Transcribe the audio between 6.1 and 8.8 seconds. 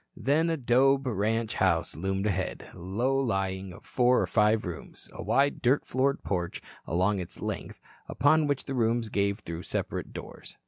porch along its length, upon which the